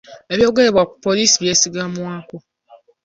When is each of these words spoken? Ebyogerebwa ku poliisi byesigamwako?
Ebyogerebwa 0.33 0.83
ku 0.89 0.95
poliisi 1.05 1.35
byesigamwako? 1.43 2.35